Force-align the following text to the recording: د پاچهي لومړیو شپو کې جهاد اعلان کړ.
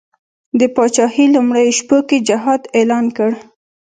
د 0.59 0.61
پاچهي 0.75 1.25
لومړیو 1.35 1.75
شپو 1.79 1.97
کې 2.09 2.17
جهاد 2.27 2.61
اعلان 2.77 3.05
کړ. 3.17 3.31